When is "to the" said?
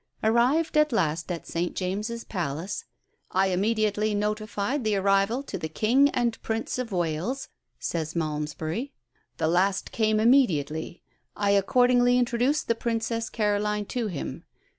5.43-5.69